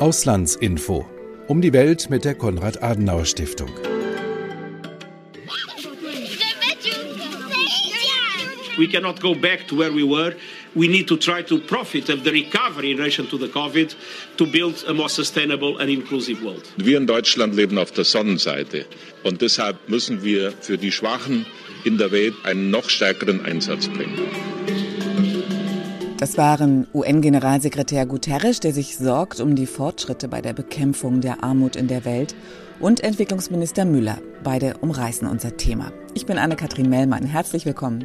[0.00, 1.06] Auslandsinfo.
[1.46, 3.68] Um die Welt mit der Konrad-Adenauer-Stiftung.
[8.78, 10.34] We cannot go back to where we were.
[10.74, 13.94] We need to try to profit of the recovery in relation to the COVID
[14.38, 16.62] to build a more sustainable and inclusive world.
[16.78, 18.86] Wir in Deutschland leben auf der Sonnenseite
[19.22, 21.44] und deshalb müssen wir für die Schwachen
[21.84, 24.18] in der Welt einen noch stärkeren Einsatz bringen.
[26.20, 31.76] Das waren UN-Generalsekretär Guterres, der sich sorgt um die Fortschritte bei der Bekämpfung der Armut
[31.76, 32.34] in der Welt,
[32.78, 34.18] und Entwicklungsminister Müller.
[34.44, 35.92] Beide umreißen unser Thema.
[36.12, 37.24] Ich bin Anne-Kathrin Mellmann.
[37.24, 38.04] Herzlich willkommen.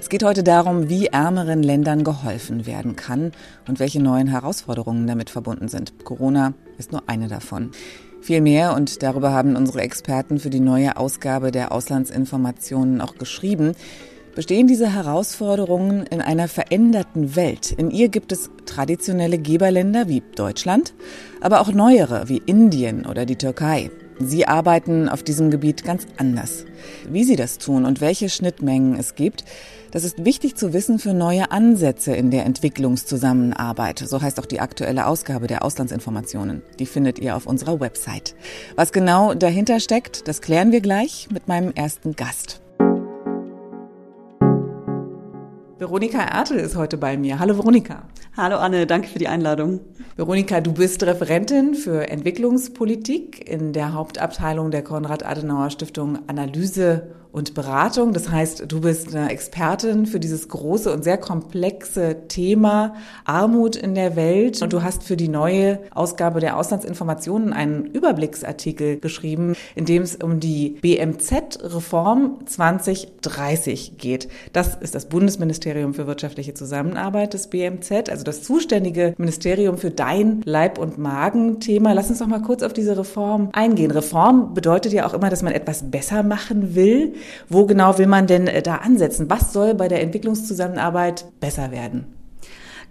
[0.00, 3.32] Es geht heute darum, wie ärmeren Ländern geholfen werden kann
[3.68, 6.06] und welche neuen Herausforderungen damit verbunden sind.
[6.06, 7.72] Corona ist nur eine davon.
[8.22, 13.74] Viel mehr und darüber haben unsere Experten für die neue Ausgabe der Auslandsinformationen auch geschrieben
[14.34, 17.72] bestehen diese Herausforderungen in einer veränderten Welt.
[17.72, 20.94] In ihr gibt es traditionelle Geberländer wie Deutschland,
[21.40, 23.90] aber auch neuere wie Indien oder die Türkei.
[24.18, 26.64] Sie arbeiten auf diesem Gebiet ganz anders.
[27.08, 29.44] Wie sie das tun und welche Schnittmengen es gibt,
[29.90, 33.98] das ist wichtig zu wissen für neue Ansätze in der Entwicklungszusammenarbeit.
[33.98, 36.62] So heißt auch die aktuelle Ausgabe der Auslandsinformationen.
[36.78, 38.34] Die findet ihr auf unserer Website.
[38.74, 42.61] Was genau dahinter steckt, das klären wir gleich mit meinem ersten Gast.
[45.82, 47.40] Veronika Ertel ist heute bei mir.
[47.40, 48.04] Hallo Veronika.
[48.36, 49.80] Hallo Anne, danke für die Einladung.
[50.14, 58.12] Veronika, du bist Referentin für Entwicklungspolitik in der Hauptabteilung der Konrad-Adenauer-Stiftung Analyse und Beratung.
[58.12, 63.94] Das heißt, du bist eine Expertin für dieses große und sehr komplexe Thema Armut in
[63.94, 64.60] der Welt.
[64.62, 70.16] Und du hast für die neue Ausgabe der Auslandsinformationen einen Überblicksartikel geschrieben, in dem es
[70.16, 74.28] um die BMZ-Reform 2030 geht.
[74.52, 80.42] Das ist das Bundesministerium für wirtschaftliche Zusammenarbeit des BMZ, also das zuständige Ministerium für dein
[80.44, 81.92] Leib- und Magen-Thema.
[81.92, 83.90] Lass uns doch mal kurz auf diese Reform eingehen.
[83.90, 87.14] Reform bedeutet ja auch immer, dass man etwas besser machen will.
[87.48, 89.30] Wo genau will man denn äh, da ansetzen?
[89.30, 92.21] Was soll bei der Entwicklungszusammenarbeit besser werden?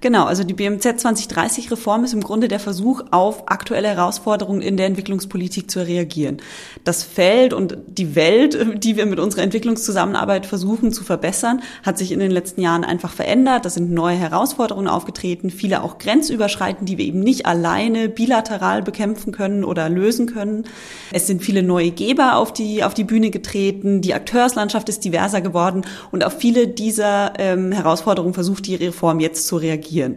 [0.01, 4.75] Genau, also die BMZ 2030 Reform ist im Grunde der Versuch, auf aktuelle Herausforderungen in
[4.75, 6.37] der Entwicklungspolitik zu reagieren.
[6.83, 12.11] Das Feld und die Welt, die wir mit unserer Entwicklungszusammenarbeit versuchen zu verbessern, hat sich
[12.11, 13.63] in den letzten Jahren einfach verändert.
[13.63, 19.31] Da sind neue Herausforderungen aufgetreten, viele auch grenzüberschreitend, die wir eben nicht alleine bilateral bekämpfen
[19.31, 20.65] können oder lösen können.
[21.11, 25.41] Es sind viele neue Geber auf die, auf die Bühne getreten, die Akteurslandschaft ist diverser
[25.41, 30.15] geworden und auf viele dieser ähm, Herausforderungen versucht die Reform jetzt zu reagieren reagieren.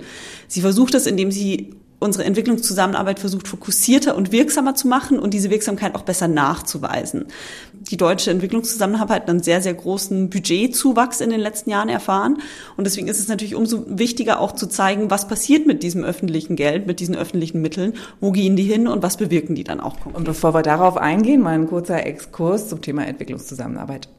[0.49, 5.49] Sie versucht es, indem sie unsere Entwicklungszusammenarbeit versucht, fokussierter und wirksamer zu machen und diese
[5.49, 7.27] Wirksamkeit auch besser nachzuweisen.
[7.73, 12.39] Die deutsche Entwicklungszusammenarbeit hat einen sehr, sehr großen Budgetzuwachs in den letzten Jahren erfahren.
[12.77, 16.57] Und deswegen ist es natürlich umso wichtiger auch zu zeigen, was passiert mit diesem öffentlichen
[16.57, 19.99] Geld, mit diesen öffentlichen Mitteln, wo gehen die hin und was bewirken die dann auch
[20.01, 20.17] konkret.
[20.17, 24.11] Und bevor wir darauf eingehen, mal ein kurzer Exkurs zum Thema Entwicklungszusammenarbeit.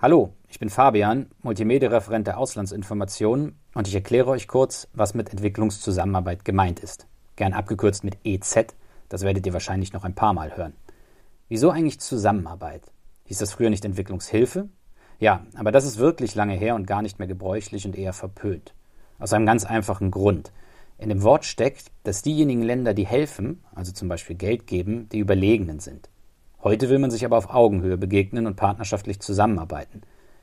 [0.00, 6.44] Hallo, ich bin Fabian, Multimedia-Referent der Auslandsinformationen und ich erkläre euch kurz, was mit Entwicklungszusammenarbeit
[6.44, 7.06] gemeint ist.
[7.36, 8.74] Gern abgekürzt mit EZ,
[9.08, 10.74] das werdet ihr wahrscheinlich noch ein paar Mal hören.
[11.48, 12.82] Wieso eigentlich Zusammenarbeit?
[13.26, 14.68] Hieß das früher nicht Entwicklungshilfe?
[15.20, 18.74] Ja, aber das ist wirklich lange her und gar nicht mehr gebräuchlich und eher verpönt.
[19.20, 20.50] Aus einem ganz einfachen Grund.
[20.98, 25.20] In dem Wort steckt, dass diejenigen Länder, die helfen, also zum Beispiel Geld geben, die
[25.20, 26.10] Überlegenen sind.
[26.60, 30.02] Heute will man sich aber auf Augenhöhe begegnen und partnerschaftlich zusammenarbeiten.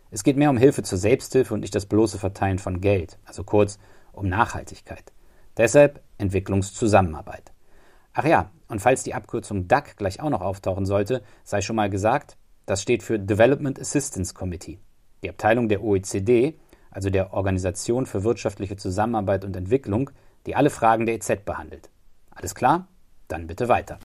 [0.10, 3.44] Es geht mehr um Hilfe zur Selbsthilfe und nicht das bloße Verteilen von Geld, also
[3.44, 3.78] kurz
[4.14, 5.12] um Nachhaltigkeit.
[5.58, 7.52] Deshalb Entwicklungszusammenarbeit.
[8.14, 11.90] Ach ja, und falls die Abkürzung DAC gleich auch noch auftauchen sollte, sei schon mal
[11.90, 14.80] gesagt, das steht für Development Assistance Committee,
[15.24, 16.58] die Abteilung der OECD,
[16.90, 20.10] also der Organisation für wirtschaftliche Zusammenarbeit und Entwicklung,
[20.46, 21.90] die alle Fragen der EZ behandelt.
[22.32, 22.88] Alles klar?
[23.28, 24.00] Dann bitte weiter.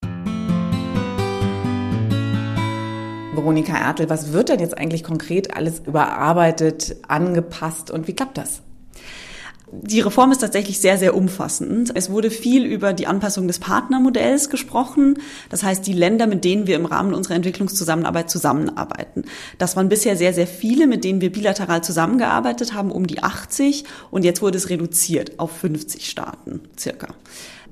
[3.35, 8.63] Veronika Ertel, was wird denn jetzt eigentlich konkret alles überarbeitet, angepasst und wie klappt das?
[9.75, 11.93] Die Reform ist tatsächlich sehr, sehr umfassend.
[11.95, 15.19] Es wurde viel über die Anpassung des Partnermodells gesprochen.
[15.49, 19.25] Das heißt, die Länder, mit denen wir im Rahmen unserer Entwicklungszusammenarbeit zusammenarbeiten.
[19.57, 23.85] Das waren bisher sehr, sehr viele, mit denen wir bilateral zusammengearbeitet haben, um die 80.
[24.11, 27.09] Und jetzt wurde es reduziert auf 50 Staaten circa.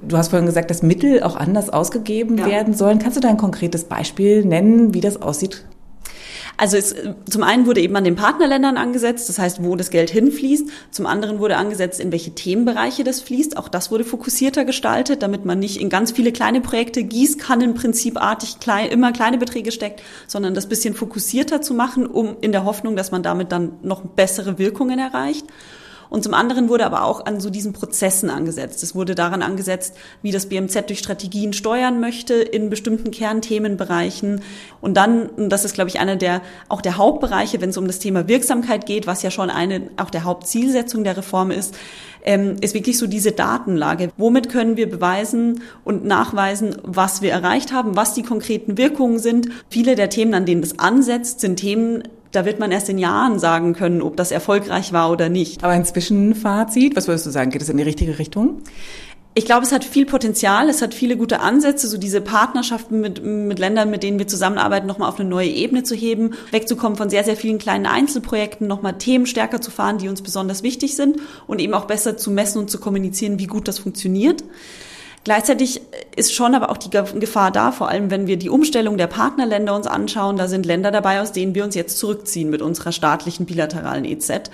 [0.01, 2.47] Du hast vorhin gesagt, dass Mittel auch anders ausgegeben ja.
[2.47, 2.99] werden sollen.
[2.99, 5.67] Kannst du da ein konkretes Beispiel nennen, wie das aussieht?
[6.61, 10.11] Also es, zum einen wurde eben an den Partnerländern angesetzt, das heißt, wo das Geld
[10.11, 10.69] hinfließt.
[10.91, 13.57] Zum anderen wurde angesetzt, in welche Themenbereiche das fließt.
[13.57, 18.91] Auch das wurde fokussierter gestaltet, damit man nicht in ganz viele kleine Projekte Gießkannenprinzipartig klein,
[18.91, 23.11] immer kleine Beträge steckt, sondern das bisschen fokussierter zu machen, um in der Hoffnung, dass
[23.11, 25.47] man damit dann noch bessere Wirkungen erreicht.
[26.11, 28.83] Und zum anderen wurde aber auch an so diesen Prozessen angesetzt.
[28.83, 34.43] Es wurde daran angesetzt, wie das BMZ durch Strategien steuern möchte in bestimmten Kernthemenbereichen.
[34.81, 37.87] Und dann, und das ist, glaube ich, einer der, auch der Hauptbereiche, wenn es um
[37.87, 41.77] das Thema Wirksamkeit geht, was ja schon eine, auch der Hauptzielsetzung der Reform ist,
[42.25, 44.11] ähm, ist wirklich so diese Datenlage.
[44.17, 49.49] Womit können wir beweisen und nachweisen, was wir erreicht haben, was die konkreten Wirkungen sind?
[49.69, 53.39] Viele der Themen, an denen das ansetzt, sind Themen, da wird man erst in Jahren
[53.39, 55.65] sagen können, ob das erfolgreich war oder nicht.
[55.65, 57.51] Aber ein Zwischenfazit, was würdest du sagen?
[57.51, 58.63] Geht es in die richtige Richtung?
[59.33, 63.25] Ich glaube, es hat viel Potenzial, es hat viele gute Ansätze, so diese Partnerschaften mit,
[63.25, 67.11] mit Ländern, mit denen wir zusammenarbeiten, nochmal auf eine neue Ebene zu heben, wegzukommen von
[67.11, 71.19] sehr, sehr vielen kleinen Einzelprojekten, nochmal Themen stärker zu fahren, die uns besonders wichtig sind
[71.47, 74.43] und eben auch besser zu messen und zu kommunizieren, wie gut das funktioniert.
[75.25, 75.83] Gleichzeitig
[76.17, 79.77] ist schon aber auch die Gefahr da, vor allem wenn wir die Umstellung der Partnerländer
[79.77, 83.45] uns anschauen, da sind Länder dabei, aus denen wir uns jetzt zurückziehen mit unserer staatlichen
[83.45, 84.51] bilateralen EZ.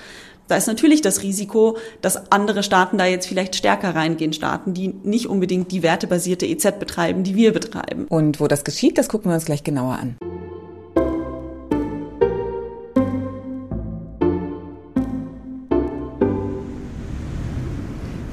[0.49, 4.89] Da ist natürlich das Risiko, dass andere Staaten da jetzt vielleicht stärker reingehen, Staaten, die
[4.89, 8.07] nicht unbedingt die wertebasierte EZ betreiben, die wir betreiben.
[8.09, 10.17] Und wo das geschieht, das gucken wir uns gleich genauer an.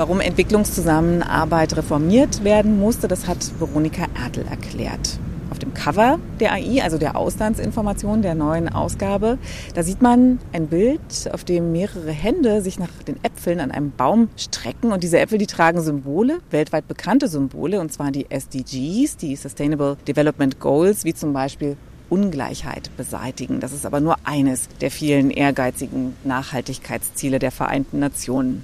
[0.04, 5.18] Warum Entwicklungszusammenarbeit reformiert werden musste, das hat Veronika Ertel erklärt
[5.50, 9.38] auf dem Cover der AI, also der Auslandsinformation der neuen Ausgabe,
[9.76, 11.00] da sieht man ein Bild,
[11.32, 14.92] auf dem mehrere Hände sich nach den Äpfeln an einem Baum strecken.
[14.92, 19.96] Und diese Äpfel, die tragen Symbole, weltweit bekannte Symbole, und zwar die SDGs, die Sustainable
[20.06, 21.78] Development Goals, wie zum Beispiel
[22.13, 23.60] Ungleichheit beseitigen.
[23.60, 28.63] Das ist aber nur eines der vielen ehrgeizigen Nachhaltigkeitsziele der Vereinten Nationen.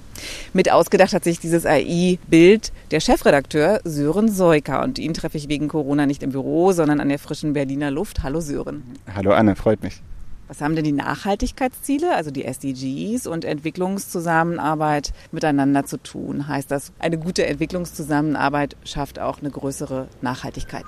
[0.52, 4.84] Mit ausgedacht hat sich dieses AI-Bild der Chefredakteur Sören Seuker.
[4.84, 8.22] Und ihn treffe ich wegen Corona nicht im Büro, sondern an der frischen Berliner Luft.
[8.22, 8.84] Hallo Sören.
[9.12, 10.00] Hallo Anne, freut mich.
[10.46, 16.46] Was haben denn die Nachhaltigkeitsziele, also die SDGs und Entwicklungszusammenarbeit miteinander zu tun?
[16.46, 20.86] Heißt das, eine gute Entwicklungszusammenarbeit schafft auch eine größere Nachhaltigkeit?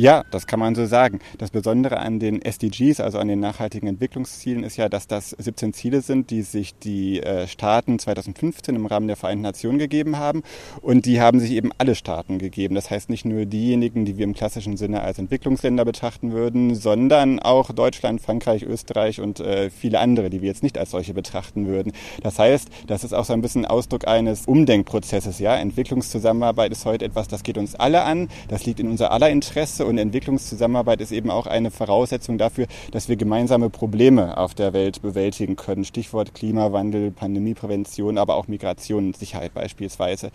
[0.00, 1.18] Ja, das kann man so sagen.
[1.36, 5.74] Das Besondere an den SDGs, also an den nachhaltigen Entwicklungszielen, ist ja, dass das 17
[5.74, 10.42] Ziele sind, die sich die äh, Staaten 2015 im Rahmen der Vereinten Nationen gegeben haben.
[10.80, 12.76] Und die haben sich eben alle Staaten gegeben.
[12.76, 17.38] Das heißt nicht nur diejenigen, die wir im klassischen Sinne als Entwicklungsländer betrachten würden, sondern
[17.38, 21.66] auch Deutschland, Frankreich, Österreich und äh, viele andere, die wir jetzt nicht als solche betrachten
[21.66, 21.92] würden.
[22.22, 25.40] Das heißt, das ist auch so ein bisschen Ausdruck eines Umdenkprozesses.
[25.40, 28.30] Ja, Entwicklungszusammenarbeit ist heute etwas, das geht uns alle an.
[28.48, 33.08] Das liegt in unser aller Interesse und Entwicklungszusammenarbeit ist eben auch eine Voraussetzung dafür, dass
[33.08, 35.84] wir gemeinsame Probleme auf der Welt bewältigen können.
[35.84, 40.30] Stichwort Klimawandel, Pandemieprävention, aber auch Migration und Sicherheit beispielsweise.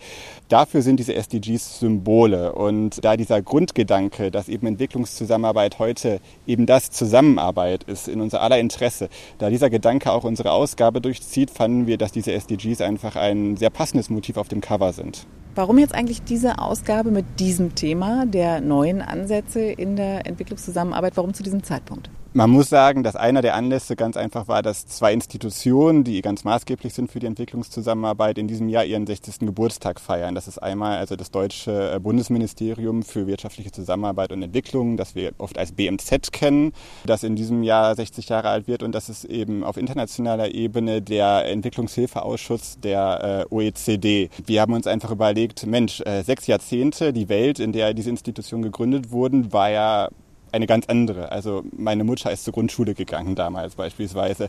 [0.48, 6.90] Dafür sind diese SDGs Symbole und da dieser Grundgedanke, dass eben Entwicklungszusammenarbeit heute eben das
[6.90, 11.98] Zusammenarbeit ist in unser aller Interesse, da dieser Gedanke auch unsere Ausgabe durchzieht, fanden wir,
[11.98, 15.26] dass diese SDGs einfach ein sehr passendes Motiv auf dem Cover sind.
[15.56, 21.16] Warum jetzt eigentlich diese Ausgabe mit diesem Thema der neuen Ansätze in der Entwicklungszusammenarbeit?
[21.16, 22.10] Warum zu diesem Zeitpunkt?
[22.36, 26.44] Man muss sagen, dass einer der Anlässe ganz einfach war, dass zwei Institutionen, die ganz
[26.44, 29.38] maßgeblich sind für die Entwicklungszusammenarbeit, in diesem Jahr ihren 60.
[29.38, 30.34] Geburtstag feiern.
[30.34, 35.32] Das ist einmal also das Deutsche äh, Bundesministerium für wirtschaftliche Zusammenarbeit und Entwicklung, das wir
[35.38, 36.74] oft als BMZ kennen,
[37.06, 41.00] das in diesem Jahr 60 Jahre alt wird und das ist eben auf internationaler Ebene
[41.00, 44.28] der Entwicklungshilfeausschuss der äh, OECD.
[44.44, 48.62] Wir haben uns einfach überlegt, Mensch, äh, sechs Jahrzehnte, die Welt, in der diese Institutionen
[48.62, 50.10] gegründet wurden, war ja
[50.56, 51.30] eine ganz andere.
[51.30, 54.48] Also meine Mutter ist zur Grundschule gegangen damals beispielsweise.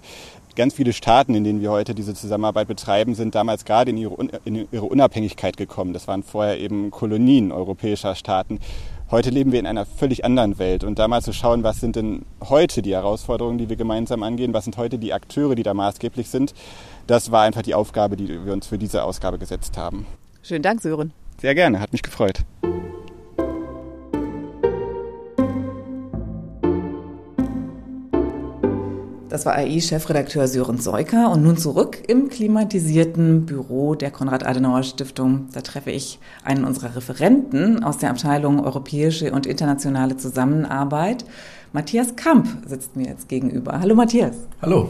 [0.55, 4.15] Ganz viele Staaten, in denen wir heute diese Zusammenarbeit betreiben, sind damals gerade in ihre,
[4.45, 5.93] in ihre Unabhängigkeit gekommen.
[5.93, 8.59] Das waren vorher eben Kolonien europäischer Staaten.
[9.09, 11.95] Heute leben wir in einer völlig anderen Welt und da mal zu schauen, was sind
[11.95, 15.73] denn heute die Herausforderungen, die wir gemeinsam angehen, was sind heute die Akteure, die da
[15.73, 16.53] maßgeblich sind,
[17.07, 20.05] das war einfach die Aufgabe, die wir uns für diese Ausgabe gesetzt haben.
[20.43, 21.13] Schönen Dank, Sören.
[21.39, 22.43] Sehr gerne, hat mich gefreut.
[29.37, 35.49] Das war AI-Chefredakteur Sören Seuker und nun zurück im klimatisierten Büro der Konrad-Adenauer-Stiftung.
[35.53, 41.23] Da treffe ich einen unserer Referenten aus der Abteilung Europäische und internationale Zusammenarbeit.
[41.71, 43.79] Matthias Kamp sitzt mir jetzt gegenüber.
[43.79, 44.33] Hallo Matthias.
[44.59, 44.89] Hallo.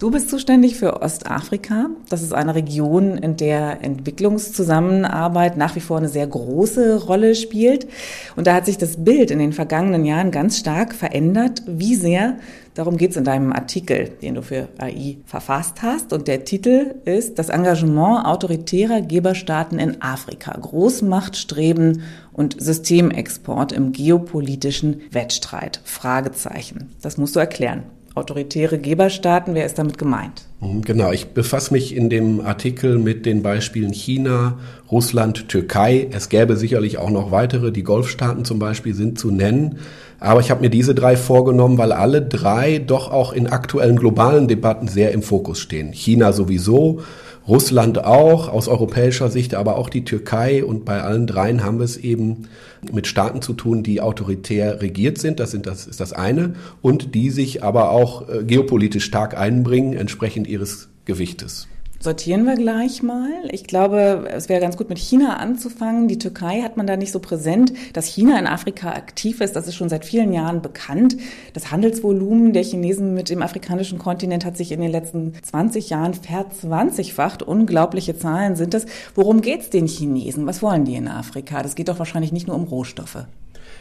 [0.00, 1.90] Du bist zuständig für Ostafrika.
[2.08, 7.88] Das ist eine Region, in der Entwicklungszusammenarbeit nach wie vor eine sehr große Rolle spielt.
[8.36, 11.62] Und da hat sich das Bild in den vergangenen Jahren ganz stark verändert.
[11.66, 12.36] Wie sehr?
[12.74, 16.12] Darum geht es in deinem Artikel, den du für AI verfasst hast.
[16.12, 20.52] Und der Titel ist Das Engagement autoritärer Geberstaaten in Afrika.
[20.52, 22.02] Großmachtstreben
[22.32, 25.80] und Systemexport im geopolitischen Wettstreit.
[25.82, 26.92] Fragezeichen.
[27.02, 29.54] Das musst du erklären autoritäre Geberstaaten.
[29.54, 30.42] Wer ist damit gemeint?
[30.60, 34.58] Mhm, genau, ich befasse mich in dem Artikel mit den Beispielen China,
[34.90, 36.08] Russland, Türkei.
[36.10, 39.78] Es gäbe sicherlich auch noch weitere, die Golfstaaten zum Beispiel sind zu nennen.
[40.20, 44.48] Aber ich habe mir diese drei vorgenommen, weil alle drei doch auch in aktuellen globalen
[44.48, 45.92] Debatten sehr im Fokus stehen.
[45.92, 47.02] China sowieso,
[47.48, 50.62] Russland auch, aus europäischer Sicht, aber auch die Türkei.
[50.62, 52.48] Und bei allen dreien haben wir es eben
[52.92, 55.40] mit Staaten zu tun, die autoritär regiert sind.
[55.40, 56.54] Das, sind, das ist das eine.
[56.82, 61.68] Und die sich aber auch äh, geopolitisch stark einbringen, entsprechend ihres Gewichtes
[62.00, 63.30] sortieren wir gleich mal.
[63.50, 66.08] Ich glaube, es wäre ganz gut mit China anzufangen.
[66.08, 67.72] Die Türkei hat man da nicht so präsent.
[67.92, 71.16] Dass China in Afrika aktiv ist, das ist schon seit vielen Jahren bekannt.
[71.54, 76.14] Das Handelsvolumen der Chinesen mit dem afrikanischen Kontinent hat sich in den letzten 20 Jahren
[76.14, 77.42] verzwanzigfacht.
[77.42, 78.86] Unglaubliche Zahlen sind das.
[79.14, 80.46] Worum geht's den Chinesen?
[80.46, 81.62] Was wollen die in Afrika?
[81.62, 83.26] Das geht doch wahrscheinlich nicht nur um Rohstoffe.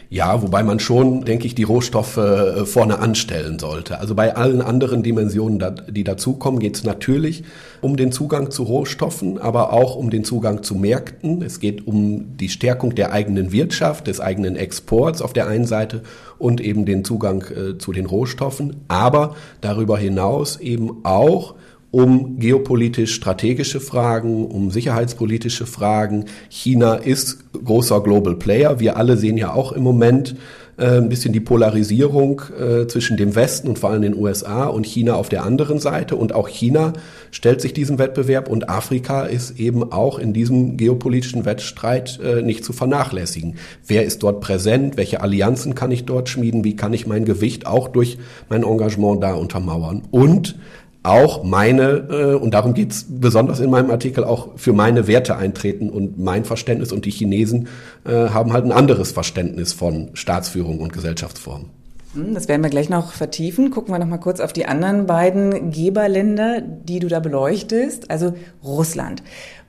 [0.10, 4.00] Ja, wobei man schon, denke ich, die Rohstoffe äh, vorne anstellen sollte.
[4.00, 7.44] Also bei allen anderen Dimensionen, die dazukommen, geht es natürlich
[7.82, 11.42] um den Zugang zu Rohstoffen, aber auch um den Zugang zu Märkten.
[11.42, 16.04] Es geht um die Stärkung der eigenen Wirtschaft, des eigenen Exports auf der einen Seite
[16.38, 21.56] und eben den Zugang äh, zu den Rohstoffen, aber darüber hinaus eben auch
[21.91, 26.25] um geopolitisch strategische Fragen, um sicherheitspolitische Fragen.
[26.50, 28.79] China ist großer Global Player.
[28.79, 30.36] Wir alle sehen ja auch im Moment
[30.77, 34.86] äh, ein bisschen die Polarisierung äh, zwischen dem Westen und vor allem den USA und
[34.86, 36.15] China auf der anderen Seite.
[36.15, 36.94] Und auch China
[37.32, 42.63] stellt sich diesem Wettbewerb und Afrika ist eben auch in diesem geopolitischen Wettstreit äh, nicht
[42.63, 43.56] zu vernachlässigen.
[43.88, 44.98] Wer ist dort präsent?
[44.98, 46.63] Welche Allianzen kann ich dort schmieden?
[46.63, 50.03] Wie kann ich mein Gewicht auch durch mein Engagement da untermauern?
[50.12, 50.60] Und
[51.08, 55.90] auch meine, äh, und darum geht's besonders in meinem Artikel, auch für meine Werte eintreten
[55.90, 56.92] und mein Verständnis.
[56.92, 57.68] Und die Chinesen
[58.06, 61.70] äh, haben halt ein anderes Verständnis von Staatsführung und Gesellschaftsform.
[62.14, 63.72] Hm, das werden wir gleich noch vertiefen.
[63.72, 68.12] Gucken wir noch mal kurz auf die anderen beiden Geberländer, die du da beleuchtest.
[68.12, 68.34] Also
[68.64, 69.24] Russland.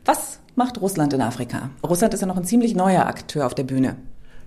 [0.04, 1.70] Was macht Russland in Afrika?
[1.86, 3.96] Russland ist ja noch ein ziemlich neuer Akteur auf der Bühne.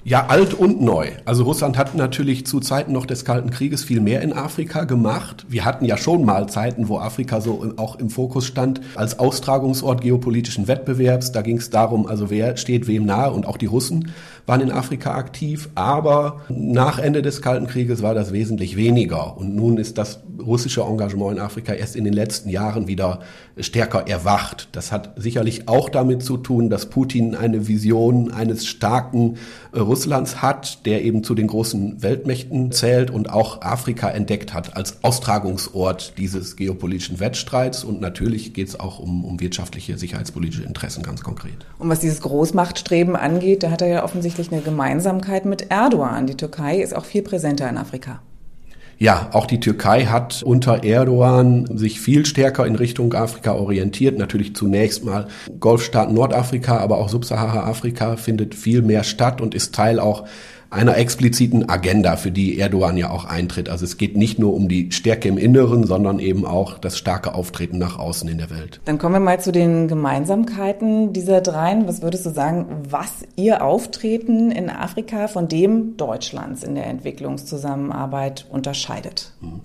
[0.04, 1.10] Ja, alt und neu.
[1.26, 5.46] Also Russland hat natürlich zu Zeiten noch des Kalten Krieges viel mehr in Afrika gemacht.
[5.48, 10.02] Wir hatten ja schon mal Zeiten, wo Afrika so auch im Fokus stand als Austragungsort
[10.02, 11.34] geopolitischen Wettbewerbs.
[11.34, 14.10] Da ging es darum, also wer steht wem nahe und auch die Russen
[14.52, 15.70] waren in Afrika aktiv.
[15.76, 19.38] Aber nach Ende des Kalten Krieges war das wesentlich weniger.
[19.38, 23.20] Und nun ist das russische Engagement in Afrika erst in den letzten Jahren wieder
[23.58, 24.70] stärker erwacht.
[24.72, 29.38] Das hat sicherlich auch damit zu tun, dass Putin eine Vision eines starken
[29.74, 34.76] äh, Russlands hat, der eben zu den großen Weltmächten zählt und auch Afrika entdeckt hat
[34.76, 37.84] als Austragungsort dieses geopolitischen Wettstreits.
[37.84, 41.66] Und natürlich geht es auch um, um wirtschaftliche, sicherheitspolitische Interessen ganz konkret.
[41.78, 46.26] Und was dieses Großmachtstreben angeht, da hat er ja offensichtlich eine Gemeinsamkeit mit Erdogan.
[46.26, 48.22] Die Türkei ist auch viel präsenter in Afrika.
[48.98, 54.18] Ja, auch die Türkei hat unter Erdogan sich viel stärker in Richtung Afrika orientiert.
[54.18, 55.28] Natürlich zunächst mal
[55.60, 60.28] Golfstaaten Nordafrika, aber auch Subsahara-Afrika findet viel mehr statt und ist Teil auch
[60.72, 63.68] einer expliziten Agenda, für die Erdogan ja auch eintritt.
[63.68, 67.36] Also es geht nicht nur um die Stärke im Inneren, sondern eben auch das starke
[67.36, 68.80] Auftreten nach außen in der Welt.
[68.86, 71.88] Dann kommen wir mal zu den Gemeinsamkeiten dieser dreien.
[71.90, 78.48] Was würdest du sagen, was ihr Auftreten in Afrika von dem Deutschlands in der Entwicklungszusammenarbeit
[78.50, 79.34] unterscheidet?
[79.42, 79.60] Mhm.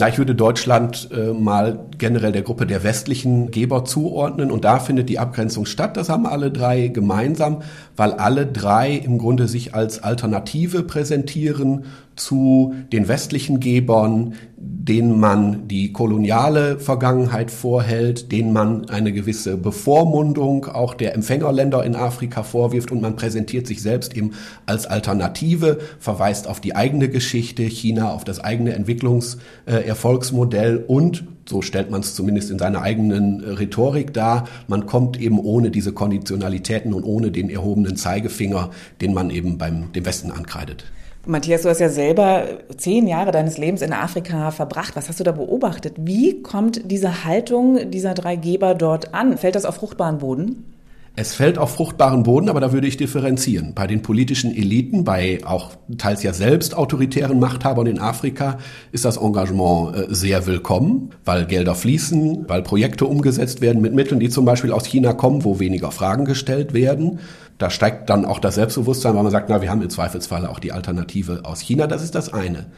[0.00, 4.78] Ja, ich würde Deutschland äh, mal generell der Gruppe der westlichen Geber zuordnen und da
[4.78, 5.98] findet die Abgrenzung statt.
[5.98, 7.60] Das haben alle drei gemeinsam,
[7.96, 11.84] weil alle drei im Grunde sich als Alternative präsentieren
[12.16, 20.66] zu den westlichen Gebern, denen man die koloniale Vergangenheit vorhält, denen man eine gewisse Bevormundung
[20.66, 24.32] auch der Empfängerländer in Afrika vorwirft und man präsentiert sich selbst eben
[24.66, 31.90] als Alternative, verweist auf die eigene Geschichte, China auf das eigene Entwicklungserfolgsmodell und so stellt
[31.90, 34.46] man es zumindest in seiner eigenen Rhetorik dar.
[34.68, 39.92] Man kommt eben ohne diese Konditionalitäten und ohne den erhobenen Zeigefinger, den man eben beim
[39.92, 40.84] dem Westen ankreidet.
[41.26, 42.44] Matthias, du hast ja selber
[42.76, 44.96] zehn Jahre deines Lebens in Afrika verbracht.
[44.96, 45.94] Was hast du da beobachtet?
[45.98, 49.36] Wie kommt diese Haltung dieser drei Geber dort an?
[49.36, 50.64] Fällt das auf fruchtbaren Boden?
[51.16, 53.74] Es fällt auf fruchtbaren Boden, aber da würde ich differenzieren.
[53.74, 58.58] Bei den politischen Eliten, bei auch teils ja selbst autoritären Machthabern in Afrika
[58.92, 64.20] ist das Engagement äh, sehr willkommen, weil Gelder fließen, weil Projekte umgesetzt werden mit Mitteln,
[64.20, 67.18] die zum Beispiel aus China kommen, wo weniger Fragen gestellt werden.
[67.60, 70.60] Da steigt dann auch das Selbstbewusstsein, weil man sagt, na, wir haben im Zweifelsfall auch
[70.60, 71.86] die Alternative aus China.
[71.86, 72.68] Das ist das eine.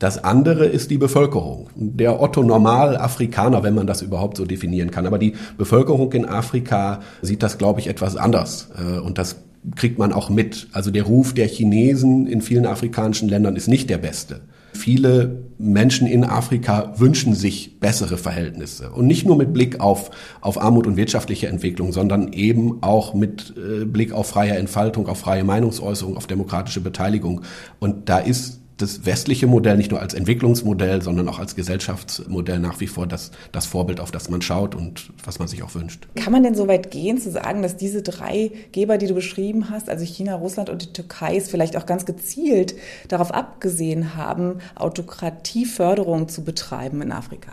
[0.00, 1.68] Das andere ist die Bevölkerung.
[1.76, 5.06] Der Otto Normal Afrikaner, wenn man das überhaupt so definieren kann.
[5.06, 8.70] Aber die Bevölkerung in Afrika sieht das, glaube ich, etwas anders.
[8.76, 9.36] Äh, und das
[9.76, 10.68] kriegt man auch mit.
[10.72, 14.40] Also der Ruf der Chinesen in vielen afrikanischen Ländern ist nicht der beste.
[14.74, 18.90] viele Menschen in Afrika wünschen sich bessere Verhältnisse.
[18.90, 23.54] Und nicht nur mit Blick auf, auf Armut und wirtschaftliche Entwicklung, sondern eben auch mit
[23.56, 27.42] äh, Blick auf freie Entfaltung, auf freie Meinungsäußerung, auf demokratische Beteiligung.
[27.78, 32.80] Und da ist das westliche Modell nicht nur als Entwicklungsmodell, sondern auch als Gesellschaftsmodell nach
[32.80, 36.08] wie vor das, das Vorbild, auf das man schaut und was man sich auch wünscht.
[36.16, 39.70] Kann man denn so weit gehen, zu sagen, dass diese drei Geber, die du beschrieben
[39.70, 42.74] hast, also China, Russland und die Türkei, es vielleicht auch ganz gezielt
[43.08, 47.52] darauf abgesehen haben, Autokratieförderung zu betreiben in Afrika?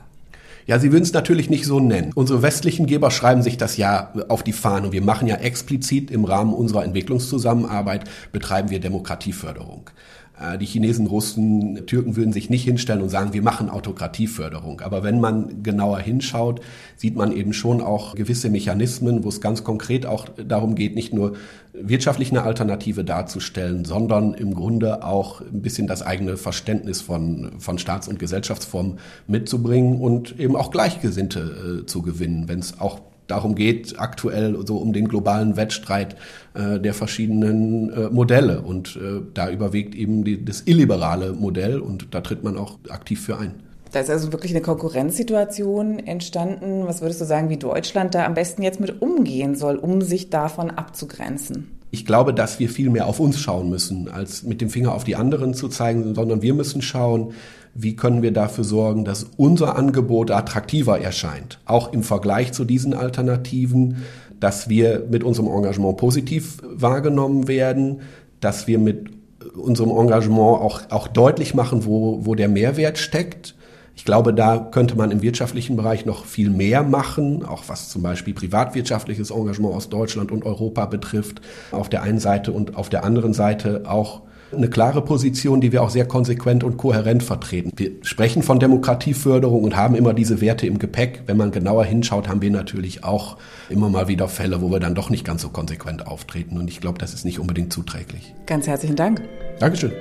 [0.70, 2.12] Ja, Sie würden es natürlich nicht so nennen.
[2.14, 4.92] Unsere westlichen Geber schreiben sich das ja auf die Fahne.
[4.92, 9.90] Wir machen ja explizit im Rahmen unserer Entwicklungszusammenarbeit, betreiben wir Demokratieförderung.
[10.40, 14.82] Äh, die Chinesen, Russen, Türken würden sich nicht hinstellen und sagen, wir machen Autokratieförderung.
[14.82, 16.62] Aber wenn man genauer hinschaut,
[16.96, 21.14] sieht man eben schon auch gewisse Mechanismen, wo es ganz konkret auch darum geht, nicht
[21.14, 21.34] nur
[21.74, 27.78] wirtschaftlich eine Alternative darzustellen, sondern im Grunde auch ein bisschen das eigene Verständnis von, von
[27.78, 33.56] Staats- und Gesellschaftsformen mitzubringen und eben auch Gleichgesinnte äh, zu gewinnen, wenn es auch darum
[33.56, 36.16] geht, aktuell so um den globalen Wettstreit
[36.54, 38.62] äh, der verschiedenen äh, Modelle.
[38.62, 43.24] Und äh, da überwiegt eben die, das illiberale Modell und da tritt man auch aktiv
[43.24, 43.56] für ein.
[43.92, 46.84] Da ist also wirklich eine Konkurrenzsituation entstanden.
[46.86, 50.30] Was würdest du sagen, wie Deutschland da am besten jetzt mit umgehen soll, um sich
[50.30, 51.79] davon abzugrenzen?
[51.92, 55.04] Ich glaube, dass wir viel mehr auf uns schauen müssen, als mit dem Finger auf
[55.04, 57.34] die anderen zu zeigen, sondern wir müssen schauen,
[57.74, 62.94] wie können wir dafür sorgen, dass unser Angebot attraktiver erscheint, auch im Vergleich zu diesen
[62.94, 64.04] Alternativen,
[64.40, 68.02] dass wir mit unserem Engagement positiv wahrgenommen werden,
[68.40, 69.10] dass wir mit
[69.56, 73.56] unserem Engagement auch, auch deutlich machen, wo, wo der Mehrwert steckt.
[74.00, 78.02] Ich glaube, da könnte man im wirtschaftlichen Bereich noch viel mehr machen, auch was zum
[78.02, 81.42] Beispiel privatwirtschaftliches Engagement aus Deutschland und Europa betrifft,
[81.72, 84.22] auf der einen Seite und auf der anderen Seite auch
[84.56, 87.74] eine klare Position, die wir auch sehr konsequent und kohärent vertreten.
[87.76, 91.24] Wir sprechen von Demokratieförderung und haben immer diese Werte im Gepäck.
[91.26, 93.36] Wenn man genauer hinschaut, haben wir natürlich auch
[93.70, 96.58] immer mal wieder Fälle, wo wir dann doch nicht ganz so konsequent auftreten.
[96.58, 98.34] Und ich glaube, das ist nicht unbedingt zuträglich.
[98.46, 99.22] Ganz herzlichen Dank.
[99.60, 99.92] Dankeschön.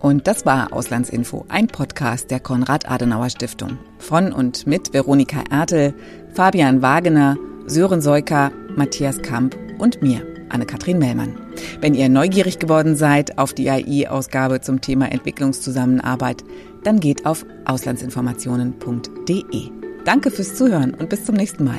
[0.00, 3.78] Und das war Auslandsinfo, ein Podcast der Konrad-Adenauer-Stiftung.
[3.98, 5.94] Von und mit Veronika Ertel,
[6.32, 7.36] Fabian Wagener,
[7.66, 10.26] Sören Seuker, Matthias Kamp und mir.
[10.48, 11.36] Anne-Kathrin Mellmann.
[11.80, 16.42] Wenn ihr neugierig geworden seid auf die AI-Ausgabe zum Thema Entwicklungszusammenarbeit,
[16.82, 19.70] dann geht auf auslandsinformationen.de.
[20.04, 21.78] Danke fürs Zuhören und bis zum nächsten Mal.